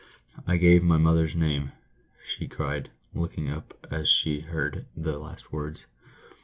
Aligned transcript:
"I 0.47 0.57
gave 0.57 0.81
my 0.83 0.97
mother's 0.97 1.35
name," 1.35 1.73
she 2.25 2.47
cried, 2.47 2.89
looking 3.13 3.51
up 3.51 3.77
as. 3.91 4.09
she 4.09 4.39
heard 4.39 4.87
the 4.97 5.19
last 5.19 5.53
words. 5.53 5.85